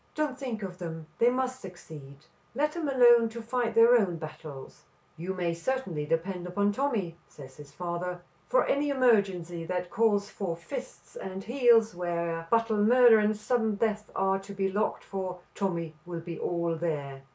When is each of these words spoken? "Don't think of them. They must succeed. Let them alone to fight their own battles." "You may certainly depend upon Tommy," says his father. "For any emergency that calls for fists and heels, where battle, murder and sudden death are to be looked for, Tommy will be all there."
"Don't 0.15 0.35
think 0.35 0.63
of 0.63 0.79
them. 0.79 1.05
They 1.19 1.29
must 1.29 1.61
succeed. 1.61 2.17
Let 2.55 2.71
them 2.71 2.89
alone 2.89 3.29
to 3.29 3.39
fight 3.43 3.75
their 3.75 3.95
own 3.95 4.15
battles." 4.17 4.83
"You 5.15 5.35
may 5.35 5.53
certainly 5.53 6.07
depend 6.07 6.47
upon 6.47 6.71
Tommy," 6.71 7.17
says 7.27 7.57
his 7.57 7.71
father. 7.71 8.19
"For 8.49 8.65
any 8.65 8.89
emergency 8.89 9.63
that 9.65 9.91
calls 9.91 10.27
for 10.27 10.55
fists 10.57 11.15
and 11.15 11.43
heels, 11.43 11.93
where 11.93 12.47
battle, 12.49 12.77
murder 12.77 13.19
and 13.19 13.37
sudden 13.37 13.75
death 13.75 14.09
are 14.15 14.39
to 14.39 14.53
be 14.55 14.71
looked 14.71 15.03
for, 15.03 15.37
Tommy 15.53 15.93
will 16.07 16.21
be 16.21 16.39
all 16.39 16.73
there." 16.75 17.21